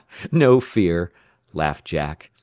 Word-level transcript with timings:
"No 0.31 0.59
fear," 0.59 1.11
laughed 1.53 1.85
Jack. 1.85 2.31